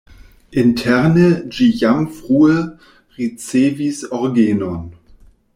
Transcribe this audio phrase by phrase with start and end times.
[0.61, 1.25] Interne
[1.57, 2.57] ĝi jam frue
[3.21, 4.85] ricevis orgenon.